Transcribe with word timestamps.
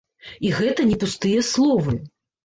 І 0.47 0.53
гэта 0.59 0.85
не 0.91 0.95
пустыя 1.03 1.43
словы. 1.49 1.93